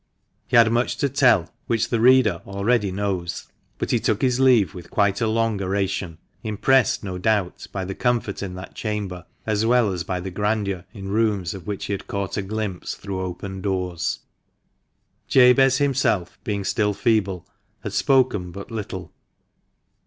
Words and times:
He 0.47 0.55
had 0.57 0.71
much 0.71 0.97
to 0.97 1.09
tell 1.09 1.53
which 1.67 1.89
the 1.89 1.99
reader 1.99 2.41
already 2.47 2.91
knows, 2.91 3.47
but 3.77 3.91
he 3.91 3.99
took 3.99 4.23
his 4.23 4.39
leave 4.39 4.73
with 4.73 4.89
quite 4.89 5.21
a 5.21 5.27
long 5.27 5.61
oration, 5.61 6.17
impressed 6.41 7.03
no 7.03 7.19
doubt 7.19 7.67
by 7.71 7.85
the 7.85 7.93
comfort 7.93 8.41
in 8.41 8.55
that 8.55 8.73
chamber, 8.73 9.27
as 9.45 9.63
well 9.63 9.91
as 9.93 10.03
by 10.03 10.19
the 10.19 10.31
grandeur 10.31 10.85
in 10.91 11.09
rooms 11.09 11.53
of 11.53 11.67
which 11.67 11.85
he 11.85 11.93
had 11.93 12.07
caught 12.07 12.35
a 12.35 12.41
glimpse 12.41 12.95
through 12.95 13.21
open 13.21 13.61
doors. 13.61 14.21
Jabez, 15.27 15.77
himself, 15.77 16.39
being 16.43 16.63
still 16.63 16.95
feeble, 16.95 17.45
had 17.81 17.93
spoken 17.93 18.49
but 18.51 18.71
little. 18.71 19.11